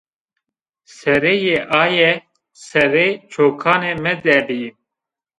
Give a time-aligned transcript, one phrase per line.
[0.97, 2.11] Sereyê aye
[2.67, 4.63] serê çokanê mi de bî